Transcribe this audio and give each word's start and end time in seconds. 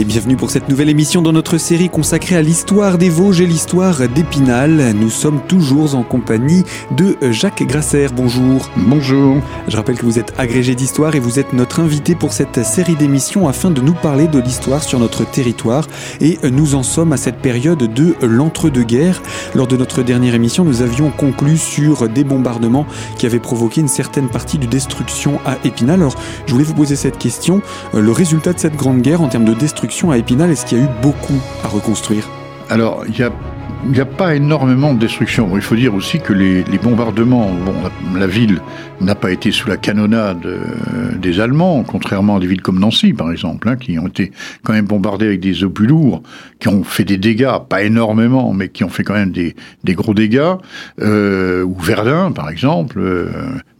Et 0.00 0.04
bienvenue 0.06 0.36
pour 0.36 0.50
cette 0.50 0.70
nouvelle 0.70 0.88
émission 0.88 1.20
dans 1.20 1.34
notre 1.34 1.58
série 1.58 1.90
consacrée 1.90 2.34
à 2.34 2.40
l'histoire 2.40 2.96
des 2.96 3.10
Vosges 3.10 3.42
et 3.42 3.46
l'histoire 3.46 4.08
d'Épinal. 4.08 4.94
Nous 4.94 5.10
sommes 5.10 5.42
toujours 5.46 5.94
en 5.94 6.04
compagnie 6.04 6.64
de 6.96 7.18
Jacques 7.30 7.62
Grasser. 7.64 8.06
Bonjour. 8.10 8.70
Bonjour. 8.78 9.36
Je 9.68 9.76
rappelle 9.76 9.98
que 9.98 10.06
vous 10.06 10.18
êtes 10.18 10.32
agrégé 10.38 10.74
d'histoire 10.74 11.16
et 11.16 11.20
vous 11.20 11.38
êtes 11.38 11.52
notre 11.52 11.80
invité 11.80 12.14
pour 12.14 12.32
cette 12.32 12.64
série 12.64 12.96
d'émissions 12.96 13.46
afin 13.46 13.70
de 13.70 13.82
nous 13.82 13.92
parler 13.92 14.26
de 14.26 14.38
l'histoire 14.38 14.82
sur 14.82 14.98
notre 14.98 15.30
territoire. 15.30 15.86
Et 16.22 16.38
nous 16.50 16.76
en 16.76 16.82
sommes 16.82 17.12
à 17.12 17.18
cette 17.18 17.36
période 17.36 17.92
de 17.92 18.14
l'entre-deux-guerres. 18.22 19.20
Lors 19.54 19.66
de 19.66 19.76
notre 19.76 20.02
dernière 20.02 20.34
émission, 20.34 20.64
nous 20.64 20.80
avions 20.80 21.10
conclu 21.10 21.58
sur 21.58 22.08
des 22.08 22.24
bombardements 22.24 22.86
qui 23.18 23.26
avaient 23.26 23.38
provoqué 23.38 23.82
une 23.82 23.88
certaine 23.88 24.30
partie 24.30 24.56
de 24.56 24.64
destruction 24.64 25.40
à 25.44 25.58
Épinal. 25.62 26.00
Alors, 26.00 26.16
je 26.46 26.52
voulais 26.54 26.64
vous 26.64 26.72
poser 26.72 26.96
cette 26.96 27.18
question. 27.18 27.60
Le 27.92 28.12
résultat 28.12 28.54
de 28.54 28.58
cette 28.58 28.76
grande 28.76 29.02
guerre 29.02 29.20
en 29.20 29.28
termes 29.28 29.44
de 29.44 29.52
destruction 29.52 29.89
à 29.90 30.16
Épinal, 30.16 30.50
est-ce 30.50 30.64
qu'il 30.64 30.78
y 30.78 30.80
a 30.80 30.84
eu 30.84 30.88
beaucoup 31.02 31.38
à 31.64 31.68
reconstruire 31.68 32.26
Alors, 32.70 33.04
il 33.06 33.90
n'y 33.90 34.00
a 34.00 34.06
pas 34.06 34.36
énormément 34.36 34.94
de 34.94 35.00
destruction. 35.00 35.50
il 35.56 35.62
faut 35.62 35.74
dire 35.74 35.94
aussi 35.94 36.20
que 36.20 36.32
les, 36.32 36.62
bombardements, 36.82 37.50
bon, 37.52 37.74
la, 38.18 38.26
ville 38.28 38.60
n'a 39.00 39.16
pas 39.16 39.32
été 39.32 39.50
sous 39.50 39.68
la 39.68 39.76
canonnade 39.76 40.46
euh, 40.46 41.16
des 41.18 41.40
Allemands, 41.40 41.82
contrairement 41.82 42.36
à 42.36 42.40
des 42.40 42.46
villes 42.46 42.62
comme 42.62 42.78
Nancy, 42.78 43.12
par 43.12 43.32
exemple, 43.32 43.68
hein, 43.68 43.76
qui 43.76 43.98
ont 43.98 44.06
été 44.06 44.30
quand 44.62 44.72
même 44.72 44.86
bombardées 44.86 45.26
avec 45.26 45.40
des 45.40 45.64
obus 45.64 45.86
lourds, 45.86 46.22
qui 46.60 46.68
ont 46.68 46.84
fait 46.84 47.04
des 47.04 47.18
dégâts, 47.18 47.58
pas 47.68 47.82
énormément, 47.82 48.52
mais 48.52 48.68
qui 48.68 48.84
ont 48.84 48.88
fait 48.88 49.02
quand 49.02 49.14
même 49.14 49.32
des, 49.32 49.54
gros 49.94 50.14
dégâts. 50.14 50.54
Euh, 51.00 51.64
ou 51.64 51.74
Verdun, 51.80 52.30
par 52.30 52.48
exemple, 52.48 53.00
euh, 53.00 53.28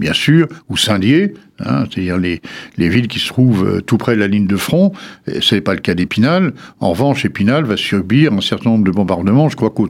bien 0.00 0.12
sûr, 0.12 0.48
ou 0.68 0.76
Saint-Dié, 0.76 1.34
hein, 1.64 1.84
c'est-à-dire 1.90 2.18
les, 2.18 2.40
les 2.76 2.88
villes 2.88 3.08
qui 3.08 3.18
se 3.18 3.28
trouvent 3.28 3.82
tout 3.82 3.98
près 3.98 4.14
de 4.14 4.20
la 4.20 4.28
ligne 4.28 4.46
de 4.46 4.56
front. 4.56 4.92
Ce 5.40 5.54
n'est 5.54 5.60
pas 5.60 5.74
le 5.74 5.80
cas 5.80 5.94
d'Épinal. 5.94 6.52
En 6.80 6.90
revanche, 6.90 7.24
Épinal 7.24 7.64
va 7.64 7.76
subir 7.76 8.32
un 8.32 8.40
certain 8.40 8.70
nombre 8.70 8.84
de 8.84 8.90
bombardements. 8.90 9.48
Je 9.48 9.56
crois 9.56 9.70
qu'au 9.70 9.88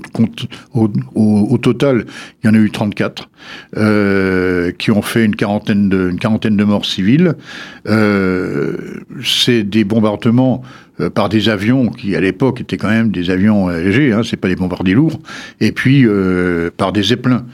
au, 1.14 1.58
total, 1.58 2.04
il 2.42 2.46
y 2.46 2.50
en 2.50 2.54
a 2.54 2.58
eu 2.58 2.70
34 2.70 3.28
euh, 3.76 4.72
qui 4.72 4.90
ont 4.90 5.02
fait 5.02 5.24
une 5.24 5.36
quarantaine 5.36 5.88
de, 5.88 6.64
morts 6.64 6.86
civiles. 6.86 7.34
Euh, 7.86 8.76
c'est 9.22 9.62
des 9.62 9.84
bombardements 9.84 10.62
euh, 11.00 11.10
par 11.10 11.28
des 11.28 11.48
avions 11.48 11.88
qui, 11.88 12.14
à 12.16 12.20
l'époque, 12.20 12.60
étaient 12.60 12.76
quand 12.76 12.88
même 12.90 13.10
des 13.10 13.30
avions 13.30 13.68
légers, 13.68 14.12
hein, 14.12 14.22
c'est 14.24 14.36
pas 14.36 14.48
des 14.48 14.56
bombardiers 14.56 14.94
lourds, 14.94 15.20
et 15.60 15.72
puis 15.72 16.04
euh, 16.04 16.70
par 16.76 16.92
des 16.92 17.02
zeppelins 17.02 17.44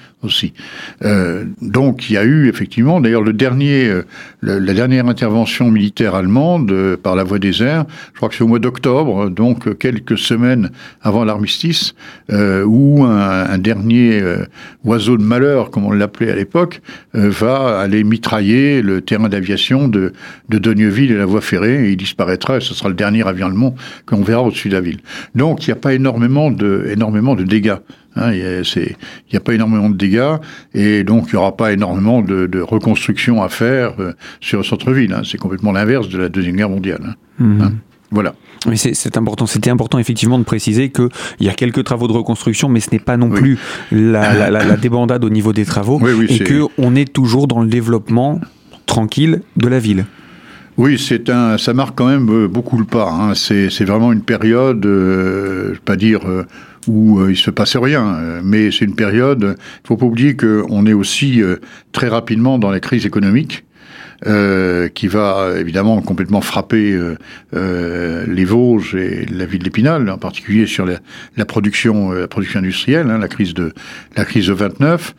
Euh, 1.05 1.45
donc 1.61 2.11
il 2.11 2.15
y 2.15 2.17
a 2.17 2.25
eu 2.25 2.49
effectivement, 2.49 3.01
d'ailleurs 3.01 3.23
le 3.23 3.33
dernier, 3.33 3.89
euh, 3.89 4.03
la 4.43 4.75
dernière 4.75 5.07
intervention 5.07 5.71
militaire 5.71 6.15
allemande 6.15 6.71
euh, 6.71 6.97
par 6.97 7.17
la 7.17 7.25
voie 7.25 7.39
des 7.39 7.63
airs, 7.63 7.85
je 8.13 8.17
crois 8.17 8.29
que 8.29 8.35
c'est 8.35 8.45
au 8.45 8.49
mois 8.49 8.59
d'octobre, 8.59 9.29
donc 9.31 9.79
quelques 9.79 10.19
semaines 10.19 10.71
avant 11.03 11.25
l'armistice, 11.25 11.95
où 12.31 13.05
un, 13.05 13.59
dernier 13.59 14.23
oiseau 14.85 15.17
de 15.17 15.23
malheur, 15.23 15.71
comme 15.71 15.85
on 15.85 15.93
l'appelait 15.93 16.31
à 16.31 16.35
l'époque, 16.35 16.81
va 17.13 17.81
aller 17.81 18.05
mitrailler 18.05 18.83
le 18.83 19.01
terrain 19.01 19.29
d'aviation 19.29 19.89
de, 19.89 20.13
de 20.49 20.77
et 20.77 21.09
la 21.09 21.27
voie 21.27 21.41
ferrée, 21.41 21.91
il 21.91 21.97
disparaîtra, 21.97 22.59
et 22.59 22.61
ce 22.61 22.75
sera 22.75 22.89
le 22.89 22.95
dernier 22.95 23.27
avion 23.27 23.47
allemand 23.47 23.75
qu'on 24.07 24.23
verra 24.23 24.43
au-dessus 24.43 24.69
de 24.69 24.75
la 24.75 24.81
ville. 24.81 24.99
Donc 25.35 25.67
il 25.67 25.71
n'y 25.71 25.73
a 25.73 25.81
pas 25.81 25.95
énormément 25.95 26.51
de 26.51 27.43
dégâts. 27.45 27.77
Hein, 28.17 28.33
il 28.33 28.65
n'y 29.31 29.37
a, 29.37 29.41
pas 29.41 29.55
énormément 29.55 29.91
de 29.91 29.97
dégâts 29.97 30.37
et 30.75 31.05
donc 31.05 31.27
il 31.29 31.35
n'y 31.35 31.39
aura 31.39 31.57
pas 31.57 31.73
énormément 31.73 32.23
de, 32.23 32.61
reconstruction 32.61 33.43
à 33.43 33.49
faire 33.49 33.95
euh, 34.01 34.13
sur 34.41 34.59
le 34.59 34.65
centre-ville. 34.65 35.13
Hein. 35.13 35.23
C'est 35.25 35.39
complètement 35.39 35.73
l'inverse 35.73 36.09
de 36.09 36.19
la 36.19 36.29
Deuxième 36.29 36.57
Guerre 36.57 36.71
mondiale. 36.71 37.01
Hein. 37.05 37.15
Mhm. 37.39 37.79
Voilà. 38.11 38.35
Mais 38.69 38.77
c'est 38.77 39.17
important. 39.17 39.47
C'était 39.47 39.71
important 39.71 39.99
effectivement 39.99 40.39
de 40.39 40.45
préciser 40.45 40.91
qu'il 40.91 41.09
y 41.41 41.49
a 41.49 41.55
quelques 41.55 41.85
travaux 41.85 42.09
de 42.09 42.13
reconstruction, 42.13 42.69
mais 42.69 42.81
ce 42.81 42.91
n'est 42.91 42.99
pas 42.99 43.17
non 43.17 43.31
plus 43.31 43.59
la, 43.93 44.77
débandade 44.77 45.25
au 45.25 45.31
niveau 45.31 45.53
des 45.53 45.65
travaux 45.65 46.01
et 46.07 46.45
qu'on 46.45 46.95
est 46.95 47.13
toujours 47.13 47.47
dans 47.47 47.63
le 47.63 47.69
développement 47.69 48.41
tranquille 48.87 49.43
de 49.57 49.69
la 49.69 49.79
ville. 49.79 50.07
Oui, 50.77 50.99
c'est 50.99 51.31
un, 51.31 51.57
ça 51.59 51.73
marque 51.73 51.97
quand 51.97 52.07
même 52.07 52.29
euh, 52.29 52.49
beaucoup 52.49 52.79
le 52.79 52.85
pas. 52.85 53.33
C'est 53.35 53.85
vraiment 53.85 54.13
une 54.13 54.23
période, 54.23 54.85
euh, 54.85 55.69
je 55.69 55.73
vais 55.73 55.81
pas 55.85 55.97
dire 55.97 56.21
où 56.87 57.21
euh, 57.21 57.31
il 57.31 57.37
se 57.37 57.51
passait 57.51 57.79
rien. 57.79 58.15
Euh, 58.15 58.41
mais 58.45 58.71
c'est 58.71 58.85
une 58.85 58.95
période, 58.95 59.57
il 59.59 59.87
faut 59.87 59.97
pas 59.97 60.07
oublier 60.07 60.37
qu'on 60.37 60.87
est 60.87 60.93
aussi 60.93 61.43
euh, 61.43 61.57
très 61.93 62.09
rapidement 62.09 62.59
dans 62.59 62.71
la 62.71 62.81
crise 62.81 63.07
économique. 63.07 63.65
Euh, 64.27 64.89
qui 64.89 65.09
va 65.09 65.51
évidemment 65.59 66.01
complètement 66.01 66.41
frapper 66.41 66.99
euh, 67.55 68.25
les 68.27 68.47
Vosges 68.47 68.95
et 68.95 69.27
la 69.27 69.45
ville 69.45 69.63
d'Épinal, 69.63 70.09
en 70.09 70.17
particulier 70.17 70.67
sur 70.67 70.87
la, 70.87 71.01
la 71.37 71.45
production, 71.45 72.13
la 72.13 72.27
production 72.27 72.61
industrielle, 72.61 73.11
hein, 73.11 73.19
la 73.19 73.29
crise 73.29 73.53
de 73.53 73.75
la 74.17 74.25
crise 74.25 74.47
de 74.47 74.55
29. 74.55 75.15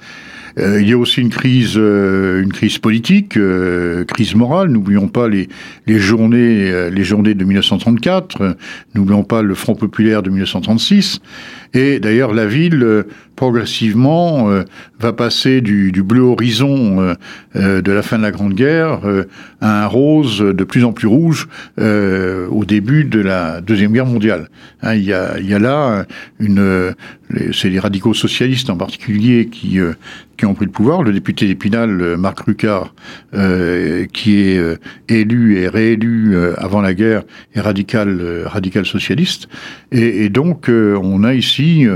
Euh, 0.57 0.81
il 0.81 0.89
y 0.89 0.93
a 0.93 0.97
aussi 0.97 1.21
une 1.21 1.29
crise, 1.29 1.75
euh, 1.77 2.41
une 2.41 2.51
crise 2.51 2.79
politique, 2.79 3.37
euh, 3.37 4.03
crise 4.05 4.35
morale. 4.35 4.69
N'oublions 4.69 5.07
pas 5.07 5.27
les, 5.27 5.49
les 5.85 5.99
journées, 5.99 6.89
les 6.89 7.03
journées 7.03 7.35
de 7.35 7.43
1934. 7.43 8.55
N'oublions 8.95 9.23
pas 9.23 9.41
le 9.41 9.53
Front 9.55 9.75
populaire 9.75 10.23
de 10.23 10.29
1936. 10.29 11.19
Et 11.73 11.99
d'ailleurs, 11.99 12.33
la 12.33 12.45
ville 12.45 13.05
progressivement 13.35 14.49
va 14.99 15.13
passer 15.13 15.61
du, 15.61 15.91
du 15.91 16.01
bleu 16.01 16.21
horizon 16.21 17.15
de 17.55 17.91
la 17.91 18.01
fin 18.01 18.17
de 18.17 18.23
la 18.23 18.31
Grande 18.31 18.53
Guerre 18.53 19.01
à 19.61 19.83
un 19.83 19.87
rose 19.87 20.39
de 20.39 20.63
plus 20.63 20.85
en 20.85 20.93
plus 20.93 21.07
rouge 21.07 21.47
au 21.77 22.65
début 22.65 23.03
de 23.03 23.19
la 23.19 23.61
deuxième 23.61 23.91
guerre 23.91 24.05
mondiale. 24.05 24.49
Hein, 24.81 24.95
il, 24.95 25.03
y 25.03 25.13
a, 25.13 25.37
il 25.39 25.47
y 25.47 25.53
a 25.53 25.59
là 25.59 26.05
une, 26.39 26.93
c'est 27.51 27.69
les 27.69 27.79
radicaux 27.79 28.13
socialistes 28.13 28.69
en 28.69 28.77
particulier 28.77 29.47
qui 29.47 29.79
qui 30.37 30.45
ont 30.45 30.53
pris 30.53 30.65
le 30.65 30.71
pouvoir. 30.71 31.03
Le 31.03 31.11
député 31.11 31.47
d'Épinal, 31.47 32.01
euh, 32.01 32.17
Marc 32.17 32.41
Rucard, 32.41 32.93
euh, 33.33 34.05
qui 34.05 34.39
est 34.39 34.57
euh, 34.57 34.77
élu 35.09 35.57
et 35.57 35.67
réélu 35.67 36.37
avant 36.57 36.81
la 36.81 36.93
guerre, 36.93 37.23
est 37.53 37.61
radical, 37.61 38.43
radical 38.45 38.85
socialiste. 38.85 39.49
Et, 39.91 40.25
et 40.25 40.29
donc, 40.29 40.69
on 40.69 41.23
a 41.23 41.33
ici 41.33 41.87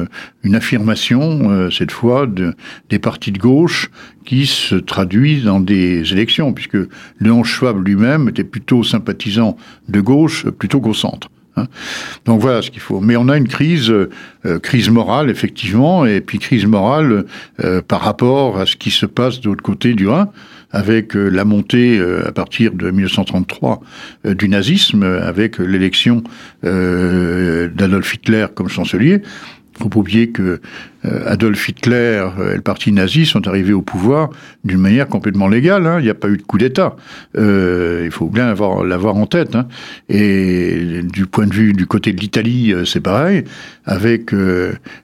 une 0.44 0.56
affirmation, 0.56 1.69
cette 1.69 1.92
fois, 1.92 2.25
de, 2.25 2.53
des 2.90 3.00
partis 3.00 3.31
de 3.31 3.38
gauche 3.38 3.92
qui 4.25 4.46
se 4.46 4.75
traduit 4.75 5.42
dans 5.42 5.59
des 5.59 6.12
élections, 6.12 6.53
puisque 6.53 6.78
Léon 7.19 7.44
Schwab 7.44 7.86
lui-même 7.86 8.30
était 8.30 8.44
plutôt 8.44 8.84
sympathisant 8.84 9.58
de 9.90 10.02
gauche 10.02 10.50
plutôt 10.50 10.80
qu'au 10.81 10.94
centre. 10.94 11.30
Hein. 11.57 11.66
Donc 12.25 12.39
voilà 12.39 12.62
ce 12.62 12.72
qu'il 12.72 12.81
faut. 12.81 13.00
Mais 13.00 13.16
on 13.16 13.28
a 13.29 13.38
une 13.38 13.47
crise, 13.47 13.89
euh, 13.89 14.59
crise 14.59 14.89
morale 14.89 15.29
effectivement, 15.29 16.06
et 16.06 16.22
puis 16.22 16.39
crise 16.39 16.66
morale 16.66 17.25
euh, 17.63 17.81
par 17.81 18.01
rapport 18.01 18.59
à 18.59 18.66
ce 18.66 18.75
qui 18.75 18.91
se 18.91 19.06
passe 19.06 19.41
de 19.41 19.50
l'autre 19.50 19.63
côté 19.63 19.94
du 19.94 20.07
Rhin, 20.07 20.29
avec 20.72 21.16
euh, 21.16 21.29
la 21.29 21.44
montée 21.44 22.01
à 22.25 22.31
partir 22.31 22.72
de 22.72 22.91
1933 22.91 23.81
du 24.25 24.47
nazisme, 24.47 25.03
avec 25.03 25.57
l'élection 25.57 26.23
d'Adolf 26.63 28.13
Hitler 28.13 28.47
comme 28.53 28.69
chancelier. 28.69 29.22
Faut 29.81 29.89
pas 29.89 30.00
oublier 30.00 30.29
que 30.29 30.62
euh, 31.00 31.00
Adolf 31.03 31.67
Hitler 31.67 32.28
et 32.51 32.56
le 32.56 32.62
parti 32.62 32.91
nazi 32.91 33.25
sont 33.25 33.47
arrivés 33.47 33.73
au 33.73 33.81
pouvoir 33.81 34.29
d'une 34.63 34.79
manière 34.79 35.07
complètement 35.07 35.47
légale. 35.47 35.88
Hein. 35.88 35.98
Il 36.00 36.03
n'y 36.03 36.09
a 36.09 36.15
pas 36.15 36.30
eu 36.30 36.38
de 36.38 36.44
coup 36.44 36.57
d'État. 36.57 36.95
Euh, 37.38 38.03
il 38.06 38.12
faut 38.12 38.27
bien 38.27 38.48
l'avoir 38.48 39.15
en 39.15 39.25
tête. 39.25 39.56
Hein. 39.56 39.68
Et 40.09 41.01
du 41.03 41.25
point 41.25 41.48
de 41.48 41.53
vue 41.53 41.74
du 41.74 41.88
côté 41.88 42.13
de 42.13 42.19
l'Italie, 42.19 42.74
euh, 42.74 42.86
c'est 42.86 43.00
pareil, 43.00 43.44
avec 43.86 44.31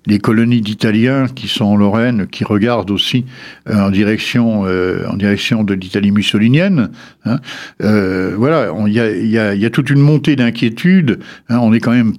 les 0.06 0.20
colonies 0.20 0.62
d'Italiens 0.62 1.28
qui 1.28 1.48
sont 1.48 1.66
en 1.66 1.76
Lorraine, 1.76 2.28
qui 2.28 2.44
regardent 2.44 2.92
aussi 2.92 3.26
en 3.70 3.90
direction 3.90 4.62
en 4.62 5.16
direction 5.16 5.64
de 5.64 5.74
l'Italie 5.74 6.12
mussolinienne. 6.12 6.90
Hein. 7.26 7.40
voilà, 7.80 8.72
il 8.86 8.94
y 8.94 9.00
a, 9.00 9.56
y, 9.56 9.66
a, 9.66 9.70
toute 9.70 9.90
une 9.90 10.00
montée 10.00 10.36
d'inquiétude. 10.36 11.20
On 11.50 11.74
est 11.74 11.80
quand 11.80 11.92
même 11.92 12.14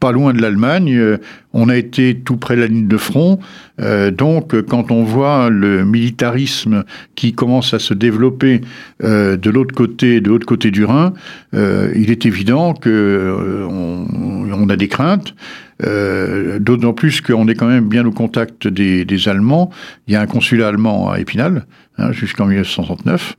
pas 0.00 0.12
loin 0.12 0.32
de 0.32 0.40
l'Allemagne. 0.40 1.18
On 1.52 1.68
a 1.68 1.76
été 1.76 2.16
tout 2.16 2.36
près 2.36 2.56
de 2.56 2.62
la 2.62 2.66
ligne 2.66 2.88
de 2.88 2.96
front 2.96 3.17
euh, 3.80 4.10
donc, 4.10 4.60
quand 4.62 4.90
on 4.90 5.04
voit 5.04 5.50
le 5.50 5.84
militarisme 5.84 6.84
qui 7.14 7.32
commence 7.32 7.74
à 7.74 7.78
se 7.78 7.94
développer 7.94 8.60
euh, 9.04 9.36
de 9.36 9.50
l'autre 9.50 9.74
côté, 9.74 10.20
de 10.20 10.28
l'autre 10.28 10.46
côté 10.46 10.70
du 10.70 10.84
Rhin, 10.84 11.12
euh, 11.54 11.92
il 11.94 12.10
est 12.10 12.26
évident 12.26 12.74
que 12.74 13.66
on, 13.68 14.68
a 14.68 14.76
des 14.76 14.88
craintes. 14.88 15.34
D'autant 15.80 16.92
plus 16.92 17.20
qu'on 17.20 17.46
est 17.46 17.54
quand 17.54 17.68
même 17.68 17.88
bien 17.88 18.04
au 18.04 18.10
contact 18.10 18.66
des, 18.66 19.04
des 19.04 19.28
Allemands. 19.28 19.70
Il 20.06 20.14
y 20.14 20.16
a 20.16 20.20
un 20.20 20.26
consulat 20.26 20.68
allemand 20.68 21.10
à 21.10 21.20
Épinal, 21.20 21.66
Hein, 22.00 22.12
jusqu'en 22.12 22.46
1969. 22.46 23.36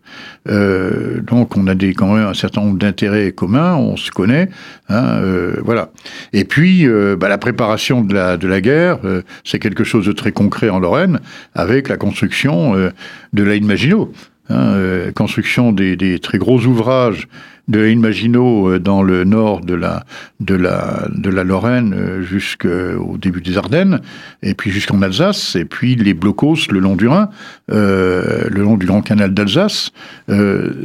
Euh, 0.50 1.22
donc 1.22 1.56
on 1.56 1.66
a 1.68 1.76
des, 1.76 1.94
quand 1.94 2.14
même 2.14 2.28
un 2.28 2.34
certain 2.34 2.60
nombre 2.60 2.78
d'intérêts 2.78 3.32
communs, 3.32 3.76
on 3.76 3.96
se 3.96 4.12
connaît, 4.12 4.50
hein, 4.90 5.22
euh, 5.22 5.62
voilà. 5.64 5.92
Et 6.34 6.44
puis 6.44 6.86
euh, 6.86 7.16
bah, 7.16 7.30
la 7.30 7.38
préparation 7.38 8.02
de 8.02 8.14
la, 8.14 8.36
de 8.36 8.50
la 8.50 8.60
guerre, 8.60 9.00
euh, 9.06 9.22
c'est 9.46 9.60
quelque 9.60 9.86
chose 9.86 10.06
de 10.06 10.12
très 10.12 10.34
concret 10.34 10.68
en 10.68 10.80
Lorraine, 10.80 11.22
avec 11.56 11.88
la 11.88 11.96
construction 11.96 12.76
euh, 12.76 12.90
de 13.32 13.44
la 13.44 13.58
Maginot. 13.62 14.12
Hein, 14.50 15.12
construction 15.16 15.72
des, 15.72 15.96
des, 15.96 16.18
très 16.18 16.40
gros 16.40 16.60
ouvrages 16.66 17.28
de 17.70 17.80
l'île 17.80 18.00
Maginot 18.00 18.80
dans 18.80 19.02
le 19.02 19.24
nord 19.24 19.62
de 19.62 19.76
la, 19.76 20.06
de 20.40 20.56
la, 20.56 21.08
de 21.16 21.30
la 21.30 21.44
Lorraine 21.44 22.22
jusqu'au 22.28 23.18
début 23.18 23.42
des 23.42 23.58
Ardennes, 23.58 24.02
et 24.44 24.54
puis 24.54 24.72
jusqu'en 24.72 25.02
Alsace, 25.02 25.56
et 25.56 25.66
puis 25.66 25.96
les 25.96 26.14
blocos 26.14 26.68
le 26.72 26.80
long 26.80 26.96
du 26.96 27.08
Rhin, 27.08 27.30
le 27.68 28.50
long 28.50 28.76
du 28.76 28.86
Grand 28.86 29.02
Canal 29.02 29.34
d'Alsace, 29.34 29.92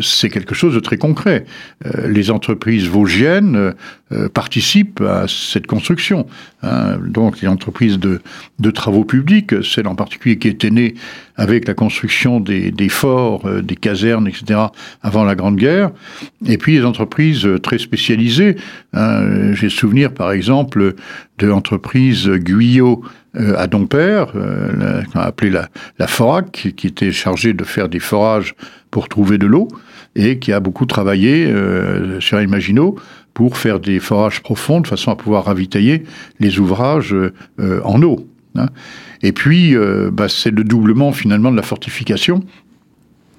c'est 0.01 0.31
quelque 0.31 0.55
chose 0.55 0.75
de 0.75 0.81
très 0.81 0.99
concret. 0.99 1.47
les 2.07 2.31
entreprises 2.31 2.87
vosgiennes 2.87 3.75
participent 4.33 5.01
à 5.01 5.25
cette 5.27 5.67
construction. 5.67 6.27
Hein. 6.63 6.99
donc 7.07 7.41
les 7.41 7.49
entreprises 7.49 7.99
de, 7.99 8.21
de 8.59 8.71
travaux 8.71 9.05
publics, 9.05 9.63
celle 9.63 9.87
en 9.87 9.95
particulier 9.95 10.39
qui 10.39 10.49
était 10.49 10.71
née 10.71 10.95
avec 11.37 11.67
la 11.67 11.75
construction 11.75 12.41
des, 12.41 12.71
des 12.71 12.89
forts, 12.89 13.47
euh, 13.47 13.61
des 13.61 13.77
casernes, 13.77 14.29
etc., 14.29 14.61
avant 15.03 15.25
la 15.25 15.35
Grande 15.35 15.57
Guerre, 15.57 15.91
et 16.47 16.59
puis 16.59 16.74
les 16.79 16.85
entreprises 16.85 17.47
euh, 17.47 17.59
très 17.59 17.79
spécialisées. 17.79 18.57
Hein, 18.93 19.53
J'ai 19.53 19.69
souvenir, 19.69 20.13
par 20.13 20.33
exemple, 20.33 20.95
de 21.39 21.47
l'entreprise 21.47 22.29
Guyot 22.29 23.03
euh, 23.37 23.55
à 23.57 23.67
Dompère, 23.67 24.33
qu'on 24.33 25.21
a 25.21 25.25
appelé 25.25 25.51
la, 25.51 26.07
FORAC, 26.07 26.73
qui 26.77 26.87
était 26.87 27.13
chargée 27.13 27.53
de 27.53 27.65
faire 27.65 27.89
des 27.89 27.99
forages 27.99 28.55
pour 28.91 29.09
trouver 29.09 29.39
de 29.39 29.47
l'eau, 29.47 29.69
et 30.15 30.39
qui 30.39 30.53
a 30.53 30.61
beaucoup 30.61 30.87
travaillé 30.87 31.53
sur 32.21 32.41
Imagino 32.41 32.95
pour 33.33 33.57
faire 33.57 33.81
des 33.81 33.99
forages 33.99 34.41
profonds 34.41 34.81
de 34.81 34.87
façon 34.87 35.11
à 35.11 35.17
pouvoir 35.17 35.47
ravitailler 35.47 36.05
les 36.39 36.61
ouvrages 36.61 37.13
en 37.59 38.01
eau. 38.03 38.29
Hein. 38.57 38.67
Et 39.23 39.33
puis, 39.33 39.75
euh, 39.75 40.11
bah, 40.13 40.29
c'est 40.29 40.51
le 40.51 40.65
doublement 40.65 41.13
finalement 41.13 41.51
de 41.51 41.57
la 41.57 41.63
fortification, 41.63 42.43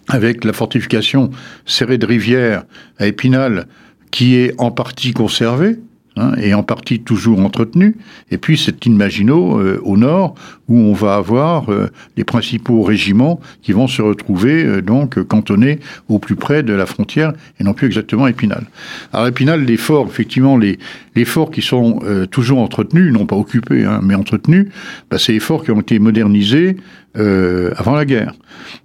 avec 0.07 0.43
la 0.43 0.53
fortification 0.53 1.31
serrée 1.65 1.97
de 1.97 2.05
rivière 2.05 2.63
à 2.97 3.07
Épinal, 3.07 3.67
qui 4.11 4.35
est 4.35 4.53
en 4.59 4.71
partie 4.71 5.13
conservée, 5.13 5.77
Hein, 6.17 6.31
et 6.37 6.53
en 6.53 6.63
partie 6.63 7.01
toujours 7.01 7.39
entretenu. 7.41 7.97
Et 8.31 8.37
puis 8.37 8.57
cette 8.57 8.85
île 8.85 8.93
Maginot 8.93 9.59
euh, 9.59 9.81
au 9.83 9.97
nord, 9.97 10.35
où 10.67 10.77
on 10.77 10.93
va 10.93 11.15
avoir 11.15 11.71
euh, 11.71 11.91
les 12.17 12.23
principaux 12.23 12.81
régiments 12.81 13.39
qui 13.61 13.71
vont 13.71 13.87
se 13.87 14.01
retrouver 14.01 14.63
euh, 14.63 14.81
donc 14.81 15.21
cantonnés 15.23 15.79
au 16.09 16.19
plus 16.19 16.35
près 16.35 16.63
de 16.63 16.73
la 16.73 16.85
frontière 16.85 17.33
et 17.59 17.63
non 17.63 17.73
plus 17.73 17.87
exactement 17.87 18.27
Épinal. 18.27 18.65
Alors 19.13 19.27
Épinal, 19.27 19.63
les 19.63 19.77
forts, 19.77 20.07
effectivement, 20.07 20.57
les, 20.57 20.77
forts 21.25 21.51
qui 21.51 21.61
sont 21.61 22.01
toujours 22.29 22.59
entretenus, 22.59 23.13
non 23.13 23.25
pas 23.25 23.37
occupés, 23.37 23.85
hein, 23.85 24.01
mais 24.03 24.15
entretenus, 24.15 24.67
bah, 25.09 25.17
c'est 25.17 25.31
les 25.31 25.39
forts 25.39 25.63
qui 25.63 25.71
ont 25.71 25.79
été 25.79 25.97
modernisés 25.99 26.77
avant 27.15 27.95
la 27.95 28.03
guerre. 28.03 28.33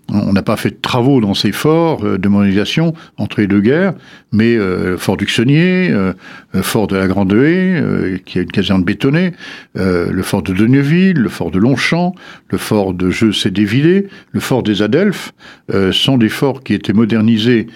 On 0.09 0.32
n'a 0.32 0.43
pas 0.43 0.56
fait 0.56 0.71
de 0.71 0.79
travaux 0.81 1.21
dans 1.21 1.35
ces 1.35 1.50
forts 1.50 2.03
de 2.03 2.29
modernisation 2.29 2.94
entre 3.17 3.41
les 3.41 3.49
deux 3.49 3.61
guerres, 3.61 3.94
mais 4.31 4.55
le 4.55 4.97
fort 4.97 5.17
d'Uxonnier, 5.17 5.93
le 6.53 6.62
fort 6.62 6.87
de 6.87 6.97
la 6.97 7.09
Grande 7.09 7.31
de 7.31 7.37
euh, 7.37 8.19
qui 8.25 8.38
a 8.38 8.43
une 8.43 8.50
caserne 8.50 8.82
bétonnée, 8.82 9.32
euh, 9.79 10.11
le 10.11 10.23
fort 10.23 10.43
de 10.43 10.53
Deneville, 10.53 11.17
le 11.17 11.29
fort 11.29 11.50
de 11.50 11.59
Le 12.50 12.58
fort 12.58 12.94
de 12.94 13.11
Jeux-Cédévillé, 13.11 14.08
le 14.32 14.40
fort 14.40 14.62
des 14.62 14.82
Adelphes, 14.82 15.32
euh, 15.72 15.93
sont 15.93 16.19
des 16.19 16.28
forts 16.28 16.62
qui 16.62 16.75
étaient 16.75 16.93
modernisés 16.93 17.67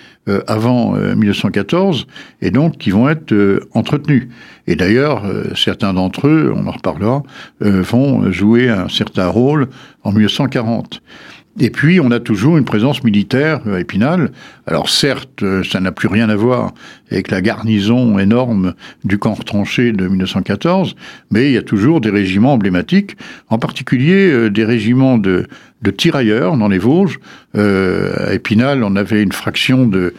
avant 0.46 0.94
1914 0.94 2.06
et 2.40 2.50
donc 2.50 2.78
qui 2.78 2.88
vont 2.88 3.10
être 3.10 3.60
entretenus. 3.74 4.28
Et 4.66 4.74
d'ailleurs, 4.74 5.22
certains 5.54 5.92
d'entre 5.92 6.28
eux, 6.28 6.50
on 6.56 6.66
en 6.66 6.70
reparlera, 6.70 7.22
vont 7.60 8.32
jouer 8.32 8.70
un 8.70 8.88
certain 8.88 9.26
rôle 9.26 9.68
en 10.02 10.12
1940. 10.12 11.02
Et 11.60 11.70
puis, 11.70 12.00
on 12.00 12.10
a 12.10 12.18
toujours 12.18 12.56
une 12.56 12.64
présence 12.64 13.04
militaire 13.04 13.60
à 13.72 13.78
Épinal. 13.78 14.32
Alors 14.66 14.88
certes, 14.88 15.42
euh, 15.42 15.62
ça 15.62 15.78
n'a 15.78 15.92
plus 15.92 16.08
rien 16.08 16.28
à 16.28 16.34
voir 16.34 16.72
avec 17.12 17.30
la 17.30 17.40
garnison 17.42 18.18
énorme 18.18 18.74
du 19.04 19.18
camp 19.18 19.34
retranché 19.34 19.92
de 19.92 20.08
1914, 20.08 20.96
mais 21.30 21.50
il 21.50 21.52
y 21.52 21.56
a 21.56 21.62
toujours 21.62 22.00
des 22.00 22.10
régiments 22.10 22.54
emblématiques, 22.54 23.16
en 23.50 23.58
particulier 23.58 24.30
euh, 24.32 24.50
des 24.50 24.64
régiments 24.64 25.16
de, 25.16 25.46
de 25.82 25.90
tirailleurs 25.92 26.56
dans 26.56 26.68
les 26.68 26.78
Vosges. 26.78 27.20
Euh, 27.56 28.30
à 28.30 28.34
Épinal, 28.34 28.82
on 28.82 28.96
avait 28.96 29.22
une 29.22 29.32
fraction 29.32 29.86
de 29.86 30.12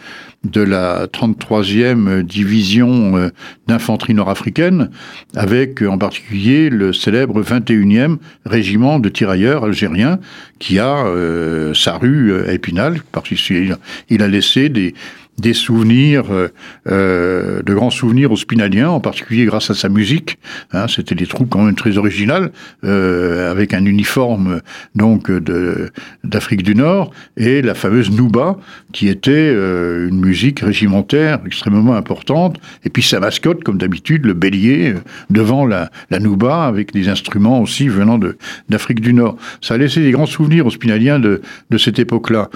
de 0.50 0.60
la 0.60 1.06
33e 1.06 2.22
division 2.22 3.16
euh, 3.16 3.30
d'infanterie 3.66 4.14
nord-africaine, 4.14 4.90
avec 5.34 5.82
euh, 5.82 5.88
en 5.88 5.98
particulier 5.98 6.70
le 6.70 6.92
célèbre 6.92 7.42
21e 7.42 8.16
régiment 8.44 8.98
de 8.98 9.08
tirailleurs 9.08 9.64
algériens 9.64 10.18
qui 10.58 10.78
a 10.78 11.06
euh, 11.06 11.74
sa 11.74 11.98
rue 11.98 12.34
à 12.48 12.52
Épinal, 12.52 13.00
parce 13.12 13.28
qu'il 13.28 14.22
a 14.22 14.28
laissé 14.28 14.68
des, 14.68 14.94
des 15.38 15.52
souvenirs, 15.52 16.24
euh, 16.30 16.48
euh, 16.88 17.62
de 17.62 17.74
grands 17.74 17.90
souvenirs 17.90 18.32
aux 18.32 18.36
Spinaliens, 18.36 18.88
en 18.88 19.00
particulier 19.00 19.44
grâce 19.44 19.70
à 19.70 19.74
sa 19.74 19.88
musique. 19.88 20.38
Hein, 20.72 20.86
C'était 20.88 21.14
des 21.14 21.26
troupes 21.26 21.50
quand 21.50 21.62
même 21.62 21.74
très 21.74 21.98
originales, 21.98 22.50
euh, 22.84 23.50
avec 23.50 23.74
un 23.74 23.84
uniforme 23.84 24.60
donc 24.94 25.30
de 25.30 25.90
d'Afrique 26.24 26.62
du 26.62 26.74
Nord 26.74 27.12
et 27.36 27.62
la 27.62 27.74
fameuse 27.74 28.10
Nouba, 28.10 28.58
qui 28.92 29.08
était 29.08 29.32
euh, 29.32 30.08
une 30.08 30.20
musique 30.20 30.60
régimentaire 30.60 31.40
extrêmement 31.46 31.94
importante. 31.94 32.58
Et 32.84 32.90
puis 32.90 33.02
sa 33.02 33.20
mascotte, 33.20 33.62
comme 33.62 33.78
d'habitude, 33.78 34.24
le 34.24 34.34
bélier 34.34 34.94
euh, 34.94 35.00
devant 35.30 35.66
la, 35.66 35.90
la 36.10 36.18
Nouba, 36.18 36.64
avec 36.64 36.92
des 36.92 37.08
instruments 37.08 37.60
aussi 37.60 37.88
venant 37.88 38.18
de 38.18 38.38
d'Afrique 38.68 39.00
du 39.00 39.12
Nord. 39.12 39.36
Ça 39.60 39.74
a 39.74 39.76
laissé 39.76 40.00
des 40.00 40.10
grands 40.12 40.26
souvenirs 40.26 40.66
aux 40.66 40.70
Spinaliens 40.70 41.18
de, 41.18 41.42
de 41.70 41.78
cette 41.78 41.98
époque-là. 41.98 42.48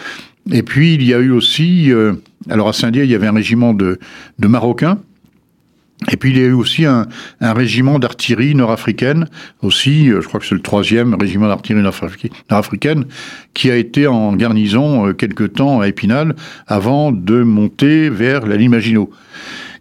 Et 0.53 0.63
puis 0.63 0.95
il 0.95 1.03
y 1.03 1.15
a 1.15 1.19
eu 1.19 1.31
aussi, 1.31 1.93
euh, 1.93 2.15
alors 2.49 2.69
à 2.69 2.73
Saint-Dié, 2.73 3.05
il 3.05 3.11
y 3.11 3.15
avait 3.15 3.27
un 3.27 3.35
régiment 3.35 3.75
de, 3.75 3.99
Marocains. 4.39 4.99
Et 6.11 6.17
puis 6.17 6.31
il 6.31 6.39
y 6.39 6.41
a 6.41 6.47
eu 6.47 6.53
aussi 6.53 6.87
un, 6.87 7.07
un 7.43 7.53
régiment 7.53 7.99
d'artillerie 7.99 8.55
nord-africaine, 8.55 9.27
aussi, 9.61 10.11
euh, 10.11 10.23
je 10.23 10.29
crois 10.29 10.41
que 10.41 10.47
c'est 10.47 10.55
le 10.55 10.63
troisième 10.63 11.15
régiment 11.15 11.47
d'artillerie 11.47 11.83
nord-africaine, 11.83 13.05
qui 13.53 13.71
a 13.71 13.77
été 13.77 14.07
en 14.07 14.35
garnison 14.35 15.09
euh, 15.09 15.13
quelque 15.13 15.45
temps 15.45 15.81
à 15.81 15.89
Épinal 15.89 16.35
avant 16.67 17.13
de 17.13 17.43
monter 17.43 18.09
vers 18.09 18.47
la 18.47 18.57
ligne 18.57 18.71
Maginot. 18.71 19.11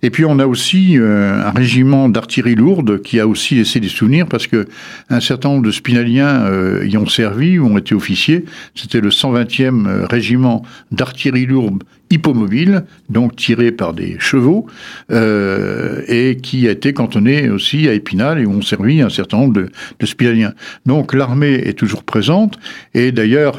Et 0.01 0.09
puis 0.09 0.25
on 0.25 0.39
a 0.39 0.47
aussi 0.47 0.97
euh, 0.97 1.43
un 1.43 1.51
régiment 1.51 2.09
d'artillerie 2.09 2.55
lourde 2.55 3.01
qui 3.01 3.19
a 3.19 3.27
aussi 3.27 3.55
laissé 3.55 3.79
des 3.79 3.89
souvenirs 3.89 4.27
parce 4.27 4.47
que 4.47 4.67
un 5.09 5.19
certain 5.19 5.49
nombre 5.49 5.65
de 5.65 5.71
spinaliens 5.71 6.45
euh, 6.45 6.85
y 6.87 6.97
ont 6.97 7.07
servi 7.07 7.59
ou 7.59 7.67
ont 7.67 7.77
été 7.77 7.95
officiers. 7.95 8.45
C'était 8.75 9.01
le 9.01 9.09
120e 9.09 9.87
euh, 9.87 10.05
régiment 10.05 10.63
d'artillerie 10.91 11.45
lourde 11.45 11.83
hippomobile, 12.11 12.85
donc 13.09 13.35
tiré 13.35 13.71
par 13.71 13.93
des 13.93 14.17
chevaux, 14.19 14.65
euh, 15.11 16.01
et 16.07 16.37
qui 16.37 16.67
a 16.67 16.71
été 16.71 16.93
cantonné 16.93 17.49
aussi 17.49 17.87
à 17.87 17.93
Épinal 17.93 18.39
et 18.39 18.45
où 18.45 18.51
ont 18.51 18.61
servi 18.61 19.01
un 19.01 19.09
certain 19.09 19.37
nombre 19.37 19.53
de, 19.53 19.69
de 19.99 20.05
spinaliens. 20.05 20.53
Donc 20.85 21.13
l'armée 21.13 21.53
est 21.53 21.77
toujours 21.77 22.03
présente, 22.03 22.57
et 22.93 23.11
d'ailleurs, 23.11 23.57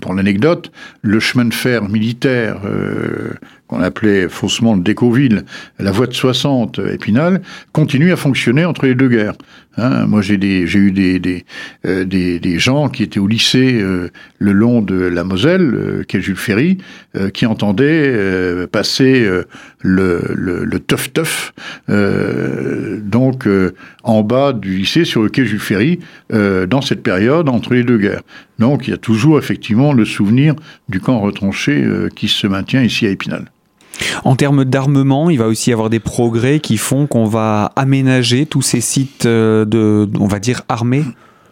pour 0.00 0.14
l'anecdote, 0.14 0.72
le 1.02 1.20
chemin 1.20 1.44
de 1.44 1.54
fer 1.54 1.88
militaire 1.88 2.60
euh, 2.64 3.32
qu'on 3.70 3.80
appelait 3.80 4.28
faussement 4.28 4.74
le 4.74 4.80
Décoville, 4.80 5.44
la 5.78 5.92
voie 5.92 6.08
de 6.08 6.12
60 6.12 6.80
Épinal, 6.92 7.40
continue 7.72 8.10
à 8.10 8.16
fonctionner 8.16 8.64
entre 8.64 8.84
les 8.84 8.96
deux 8.96 9.08
guerres. 9.08 9.34
Hein, 9.76 10.06
moi, 10.06 10.20
j'ai 10.22 10.34
eu 10.34 10.90
des 10.90 11.20
des, 11.20 11.44
euh, 11.86 12.04
des, 12.04 12.40
des, 12.40 12.58
gens 12.58 12.88
qui 12.88 13.04
étaient 13.04 13.20
au 13.20 13.28
lycée 13.28 13.80
euh, 13.80 14.10
le 14.40 14.52
long 14.52 14.82
de 14.82 14.96
la 14.96 15.22
Moselle, 15.22 15.72
euh, 15.74 16.02
quai 16.02 16.20
Jules 16.20 16.34
Ferry, 16.34 16.78
euh, 17.14 17.30
qui 17.30 17.46
entendaient 17.46 18.08
euh, 18.08 18.66
passer 18.66 19.24
le, 19.82 20.24
le, 20.34 20.64
le 20.64 20.80
teuf 20.80 21.12
teuf, 21.12 21.52
donc 21.88 23.48
en 24.02 24.22
bas 24.22 24.52
du 24.52 24.76
lycée 24.76 25.04
sur 25.04 25.22
le 25.22 25.28
quai 25.28 25.44
Jules 25.44 25.60
Ferry, 25.60 26.00
dans 26.30 26.80
cette 26.82 27.02
période 27.02 27.48
entre 27.48 27.74
les 27.74 27.84
deux 27.84 27.98
guerres. 27.98 28.22
Donc, 28.58 28.88
il 28.88 28.90
y 28.90 28.94
a 28.94 28.98
toujours 28.98 29.38
effectivement 29.38 29.92
le 29.92 30.04
souvenir 30.04 30.54
du 30.88 31.00
camp 31.00 31.20
retranché 31.20 31.86
qui 32.16 32.28
se 32.28 32.46
maintient 32.46 32.82
ici 32.82 33.06
à 33.06 33.10
Épinal. 33.10 33.46
En 34.24 34.36
termes 34.36 34.64
d'armement, 34.64 35.30
il 35.30 35.38
va 35.38 35.46
aussi 35.46 35.70
y 35.70 35.72
avoir 35.72 35.90
des 35.90 36.00
progrès 36.00 36.60
qui 36.60 36.76
font 36.76 37.06
qu'on 37.06 37.26
va 37.26 37.72
aménager 37.76 38.46
tous 38.46 38.62
ces 38.62 38.80
sites 38.80 39.26
euh, 39.26 39.64
de, 39.64 40.08
on 40.18 40.26
va 40.26 40.38
dire, 40.38 40.62
armés 40.68 41.04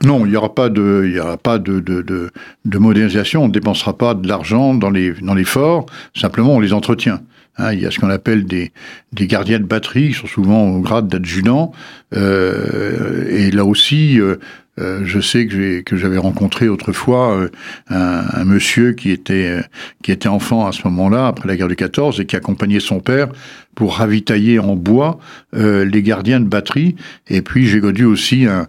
non, 0.05 0.25
il 0.25 0.31
n'y 0.31 0.37
aura 0.37 0.53
pas 0.53 0.69
de, 0.69 2.31
modernisation. 2.65 3.43
On 3.43 3.49
ne 3.49 3.53
dépensera 3.53 3.99
pas 3.99 4.15
de 4.15 4.29
l'argent 4.29 4.75
dans 4.75 4.91
les, 4.91 5.13
dans 5.15 5.35
les 5.35 5.43
forts. 5.43 5.87
Simplement, 6.15 6.55
on 6.55 6.61
les 6.61 6.73
entretient. 6.73 7.21
Hein, 7.59 7.73
il 7.73 7.81
y 7.81 7.87
a 7.87 7.91
ce 7.91 7.99
qu'on 7.99 8.11
appelle 8.11 8.45
des, 8.45 8.73
gardiens 9.13 9.59
de 9.59 9.65
batterie, 9.65 10.09
qui 10.09 10.15
sont 10.15 10.27
souvent 10.27 10.69
au 10.69 10.81
grade 10.81 11.09
d'adjudant. 11.09 11.73
Euh, 12.17 13.27
et 13.29 13.51
là 13.51 13.65
aussi, 13.65 14.21
euh, 14.21 14.37
euh, 14.79 15.01
je 15.05 15.19
sais 15.21 15.47
que 15.47 15.97
j'avais 15.97 16.19
rencontré 16.19 16.69
autrefois 16.69 17.49
un, 17.91 18.45
monsieur 18.45 18.93
qui 18.93 19.11
était 19.11 20.29
enfant 20.29 20.67
à 20.69 20.73
ce 20.73 20.83
moment-là 20.85 21.27
après 21.27 21.49
la 21.49 21.57
guerre 21.57 21.69
du 21.69 21.77
14 21.77 22.21
et 22.21 22.27
qui 22.27 22.37
accompagnait 22.37 22.81
son 22.81 23.01
père 23.01 23.29
pour 23.75 23.97
ravitailler 23.97 24.61
en 24.61 24.77
bois 24.77 25.19
les 25.53 26.03
gardiens 26.03 26.39
de 26.39 26.47
batterie 26.47 26.95
et 27.27 27.43
puis 27.43 27.67
j'ai 27.67 27.81
connu 27.81 28.05
aussi 28.05 28.47
un, 28.47 28.69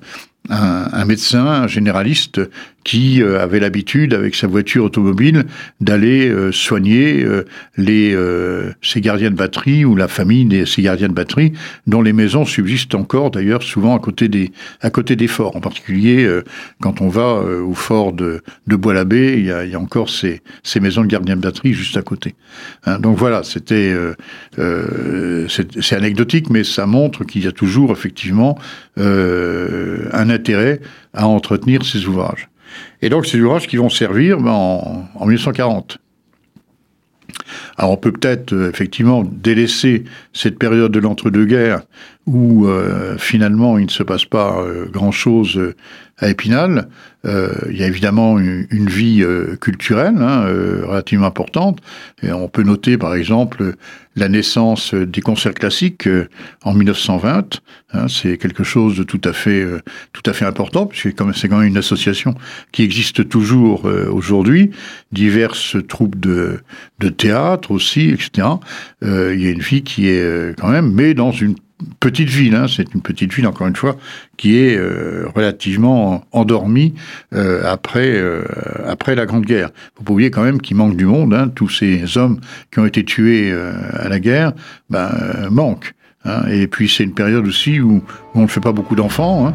un, 0.50 1.06
médecin, 1.06 1.46
un 1.46 1.68
généraliste, 1.68 2.42
qui 2.84 3.22
avait 3.22 3.60
l'habitude, 3.60 4.14
avec 4.14 4.36
sa 4.36 4.48
voiture 4.48 4.86
automobile, 4.86 5.46
d'aller 5.82 6.34
soigner 6.52 7.26
les, 7.78 8.18
ses 8.82 9.02
gardiens 9.02 9.32
de 9.32 9.36
batterie 9.36 9.86
ou 9.86 9.96
la 9.96 10.08
famille 10.08 10.46
de 10.46 10.66
ces 10.66 10.82
gardiens 10.82 11.10
de 11.10 11.14
batterie, 11.14 11.54
dont 11.88 12.02
les 12.02 12.14
maisons 12.14 12.46
subsistent 12.46 12.96
encore 12.96 13.32
d'ailleurs 13.32 13.64
souvent 13.64 13.96
à 13.96 14.00
côté 14.00 14.28
des, 14.28 14.52
à 14.82 14.90
côté 14.90 15.16
des 15.16 15.28
forts. 15.28 15.56
En 15.56 15.62
particulier, 15.62 16.28
quand 16.82 17.02
on 17.02 17.10
va 17.10 17.42
au 17.42 17.74
fort 17.74 18.14
de, 18.14 18.42
de 18.68 18.76
Bois-l'Abbé, 18.76 19.36
il 19.38 19.50
il 19.70 19.72
y 19.72 19.76
a 19.76 19.80
encore 19.80 20.10
ces, 20.10 20.42
ces 20.64 20.80
maisons 20.80 21.02
de 21.02 21.08
gardiens 21.08 21.36
de 21.36 21.42
batterie 21.42 21.74
juste 21.74 21.98
à 21.98 22.02
côté. 22.02 22.36
Hein, 22.86 23.00
donc 23.00 23.18
voilà, 23.18 23.44
c'était 23.44 23.92
euh, 23.92 24.16
euh, 24.58 25.48
c'est 25.48 25.96
anecdotique, 25.96 26.50
mais 26.50 26.64
ça 26.64 26.86
montre 26.86 27.24
qu'il 27.24 27.44
y 27.44 27.48
a 27.48 27.52
toujours 27.52 27.92
effectivement 27.92 28.58
euh, 28.98 30.10
un 30.14 30.30
intérêt 30.30 30.82
à 31.14 31.28
entretenir 31.28 31.86
ces 31.86 32.06
ouvrages. 32.06 32.50
Et 33.02 33.10
donc 33.10 33.26
ces 33.26 33.40
ouvrages 33.40 33.68
qui 33.68 33.78
vont 33.78 33.90
servir 33.90 34.40
ben, 34.40 34.52
en, 34.52 35.08
en 35.16 35.26
1940. 35.26 35.98
Alors 37.78 37.92
on 37.92 37.98
peut 37.98 38.12
peut-être 38.12 38.54
effectivement 38.70 39.24
délaisser 39.24 40.04
cette 40.34 40.60
période 40.60 40.92
de 40.92 41.00
l'entre-deux-guerres 41.00 41.82
où 42.28 42.68
finalement 43.18 43.78
il 43.80 43.86
ne 43.86 43.92
se 43.92 44.04
passe 44.04 44.26
pas 44.26 44.64
grand-chose 44.92 45.74
à 46.20 46.30
Épinal. 46.30 46.88
Euh, 47.26 47.54
il 47.70 47.78
y 47.78 47.84
a 47.84 47.88
évidemment 47.88 48.40
une, 48.40 48.90
vie 48.90 49.24
euh, 49.24 49.58
culturelle 49.58 50.16
hein, 50.20 50.46
euh, 50.48 50.84
relativement 50.86 51.28
importante. 51.28 51.80
Et 52.24 52.32
on 52.32 52.48
peut 52.48 52.64
noter 52.64 52.98
par 52.98 53.14
exemple 53.16 53.76
la 54.16 54.30
naissance 54.30 54.94
des 54.94 55.22
concerts 55.22 55.54
classiques 55.54 56.08
en 56.64 56.74
1920. 56.74 57.62
Hein, 57.92 58.08
c'est 58.08 58.38
quelque 58.38 58.64
chose 58.64 58.98
de 58.98 59.04
tout 59.04 59.22
à 59.24 59.34
fait, 59.34 59.66
tout 60.14 60.24
à 60.26 60.34
fait 60.34 60.46
important, 60.46 60.86
puisque 60.86 61.14
c'est 61.36 61.48
quand 61.48 61.58
même 61.58 61.68
une 61.68 61.78
association 61.78 62.36
qui 62.72 62.84
existe 62.84 63.28
toujours 63.30 63.86
aujourd'hui. 64.12 64.72
Diverses 65.12 65.78
troupes 65.88 66.20
de, 66.20 66.60
de 67.00 67.10
théâtre 67.10 67.72
aussi, 67.72 68.10
etc. 68.10 68.48
il 69.02 69.42
y 69.42 69.48
a 69.48 69.52
une 69.52 69.62
vie 69.62 69.84
qui 69.84 70.10
est 70.10 70.58
quand 70.60 70.70
même, 70.70 70.92
mais 70.92 71.14
dans 71.14 71.32
une 71.32 71.56
petite 72.00 72.30
ville, 72.30 72.56
hein, 72.56 72.66
c'est 72.68 72.94
une 72.94 73.02
petite 73.02 73.34
ville 73.34 73.48
encore 73.48 73.68
une 73.68 73.76
fois, 73.76 73.98
qui 74.38 74.58
est 74.58 74.78
euh, 74.78 75.28
relativement 75.34 76.24
endormie 76.32 76.94
euh, 77.34 77.64
après 77.66 78.12
euh, 78.12 78.44
après 78.86 79.16
la 79.16 79.26
Grande 79.26 79.46
Guerre. 79.46 79.70
Vous 79.98 80.14
oublier 80.14 80.32
quand 80.32 80.44
même 80.44 80.62
qu'il 80.62 80.78
manque 80.78 80.96
du 80.96 81.06
monde. 81.06 81.34
Hein, 81.34 81.50
tous 81.54 81.70
ces 81.70 82.18
hommes 82.18 82.40
qui 82.72 82.80
ont 82.80 82.86
été 82.86 83.04
tués 83.04 83.54
à 83.94 84.10
la 84.10 84.20
guerre, 84.20 84.54
ben 84.90 85.12
manquent. 85.50 85.94
Hein, 86.26 86.42
et 86.50 86.68
puis 86.68 86.90
c'est 86.90 87.04
une 87.04 87.14
période 87.14 87.48
aussi 87.48 87.80
où, 87.80 88.02
on 88.36 88.42
ne 88.42 88.48
fait 88.48 88.60
pas 88.60 88.74
beaucoup 88.74 88.96
d'enfants, 88.96 89.48
hein. 89.48 89.54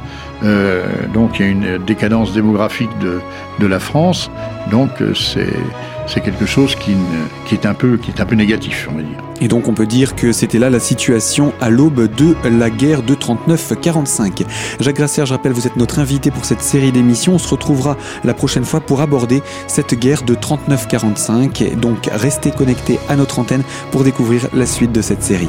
donc 1.12 1.38
il 1.38 1.46
y 1.46 1.48
a 1.48 1.50
une 1.50 1.78
décadence 1.84 2.32
démographique 2.32 2.90
de, 3.00 3.20
de 3.60 3.66
la 3.66 3.78
France, 3.78 4.30
donc 4.70 4.90
c'est 5.14 5.52
c'est 6.06 6.20
quelque 6.20 6.46
chose 6.46 6.74
qui, 6.74 6.92
qui, 7.46 7.54
est 7.54 7.66
un 7.66 7.74
peu, 7.74 7.96
qui 7.96 8.10
est 8.10 8.20
un 8.20 8.26
peu 8.26 8.34
négatif, 8.34 8.88
on 8.90 8.96
va 8.96 9.02
dire. 9.02 9.18
Et 9.40 9.48
donc 9.48 9.68
on 9.68 9.74
peut 9.74 9.86
dire 9.86 10.14
que 10.14 10.32
c'était 10.32 10.58
là 10.58 10.70
la 10.70 10.80
situation 10.80 11.52
à 11.60 11.70
l'aube 11.70 12.08
de 12.14 12.34
la 12.48 12.70
guerre 12.70 13.02
de 13.02 13.14
39-45. 13.14 14.44
Jacques 14.80 14.96
Grasser, 14.96 15.26
je 15.26 15.32
rappelle, 15.32 15.52
vous 15.52 15.66
êtes 15.66 15.76
notre 15.76 15.98
invité 15.98 16.30
pour 16.30 16.44
cette 16.44 16.60
série 16.60 16.92
d'émissions. 16.92 17.34
On 17.34 17.38
se 17.38 17.48
retrouvera 17.48 17.96
la 18.22 18.34
prochaine 18.34 18.64
fois 18.64 18.80
pour 18.80 19.00
aborder 19.00 19.42
cette 19.66 19.94
guerre 19.94 20.22
de 20.22 20.34
39-45. 20.34 21.76
Donc 21.76 22.08
restez 22.12 22.50
connectés 22.50 22.98
à 23.08 23.16
notre 23.16 23.38
antenne 23.38 23.62
pour 23.90 24.04
découvrir 24.04 24.48
la 24.54 24.66
suite 24.66 24.92
de 24.92 25.02
cette 25.02 25.22
série. 25.22 25.48